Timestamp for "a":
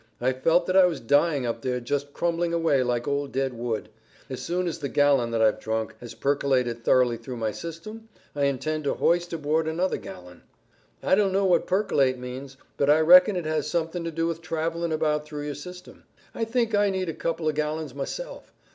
17.07-17.13